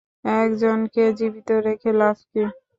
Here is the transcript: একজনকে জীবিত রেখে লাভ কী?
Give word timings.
একজনকে 0.39 1.03
জীবিত 1.17 1.49
রেখে 1.65 1.91
লাভ 1.99 2.17
কী? 2.31 2.43